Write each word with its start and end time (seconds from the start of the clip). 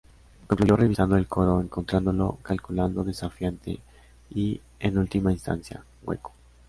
Concluyó 0.47 0.77
revisando 0.77 1.15
el 1.15 1.27
coro, 1.27 1.61
encontrándolo 1.61 2.39
"calculado, 2.41 3.03
desafiante 3.03 3.77
y, 4.31 4.59
en 4.79 4.97
última 4.97 5.31
instancia, 5.31 5.83
hueco". 6.03 6.33